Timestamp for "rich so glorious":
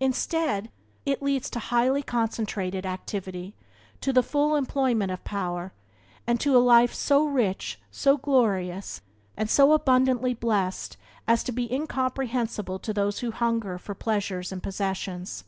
7.24-9.00